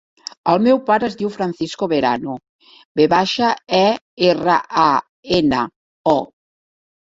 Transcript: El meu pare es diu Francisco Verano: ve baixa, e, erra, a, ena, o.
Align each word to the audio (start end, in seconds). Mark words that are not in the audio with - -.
El 0.51 0.61
meu 0.67 0.79
pare 0.85 1.05
es 1.07 1.17
diu 1.19 1.29
Francisco 1.35 1.87
Verano: 1.91 2.39
ve 3.01 3.07
baixa, 3.13 3.51
e, 3.83 3.83
erra, 4.33 4.59
a, 4.87 4.89
ena, 5.41 5.63
o. 6.17 6.19